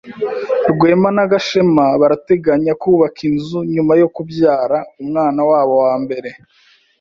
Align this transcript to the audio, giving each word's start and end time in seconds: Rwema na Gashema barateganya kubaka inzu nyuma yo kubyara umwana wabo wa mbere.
Rwema 0.71 1.09
na 1.17 1.25
Gashema 1.31 1.85
barateganya 2.01 2.73
kubaka 2.81 3.19
inzu 3.29 3.59
nyuma 3.73 3.93
yo 4.01 4.07
kubyara 4.15 4.77
umwana 5.01 5.41
wabo 5.49 5.73
wa 5.85 5.93
mbere. 6.03 6.29